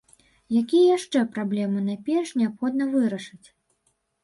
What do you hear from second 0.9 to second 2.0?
яшчэ праблемы